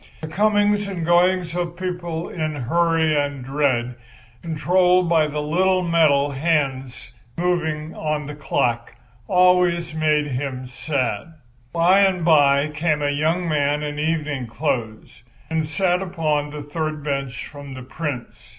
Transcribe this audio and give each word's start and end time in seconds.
The 0.21 0.27
comings 0.27 0.87
and 0.87 1.05
goings 1.05 1.55
of 1.55 1.77
people 1.77 2.27
in 2.27 2.55
hurry 2.55 3.15
and 3.15 3.45
dread, 3.45 3.93
controlled 4.41 5.07
by 5.07 5.27
the 5.27 5.43
little 5.43 5.83
metal 5.83 6.29
moving 6.29 6.41
hands 6.41 7.11
of 7.37 8.27
a 8.27 8.33
clock, 8.33 8.95
always 9.27 9.93
made 9.93 10.25
him 10.25 10.65
sad. 10.65 11.35
By 11.71 11.99
and 11.99 12.25
by 12.25 12.69
came 12.69 13.03
a 13.03 13.11
young 13.11 13.47
man 13.47 13.83
in 13.83 13.99
evening 13.99 14.47
clothes 14.47 15.21
and 15.51 15.67
sat 15.67 16.01
upon 16.01 16.49
the 16.49 16.63
third 16.63 17.03
bench 17.03 17.45
from 17.45 17.75
the 17.75 17.83
Prince. 17.83 18.49